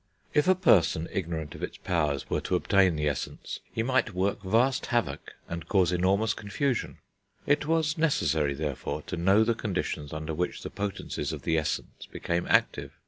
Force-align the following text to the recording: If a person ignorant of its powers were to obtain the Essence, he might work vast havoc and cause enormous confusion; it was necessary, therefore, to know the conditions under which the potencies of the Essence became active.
If 0.33 0.47
a 0.47 0.55
person 0.55 1.07
ignorant 1.11 1.53
of 1.53 1.61
its 1.61 1.77
powers 1.77 2.27
were 2.27 2.41
to 2.41 2.55
obtain 2.55 2.95
the 2.95 3.07
Essence, 3.07 3.59
he 3.71 3.83
might 3.83 4.15
work 4.15 4.41
vast 4.41 4.87
havoc 4.87 5.35
and 5.47 5.67
cause 5.67 5.91
enormous 5.91 6.33
confusion; 6.33 6.97
it 7.45 7.67
was 7.67 7.99
necessary, 7.99 8.55
therefore, 8.55 9.03
to 9.03 9.15
know 9.15 9.43
the 9.43 9.53
conditions 9.53 10.11
under 10.11 10.33
which 10.33 10.63
the 10.63 10.71
potencies 10.71 11.31
of 11.31 11.43
the 11.43 11.55
Essence 11.55 12.07
became 12.11 12.47
active. 12.49 12.93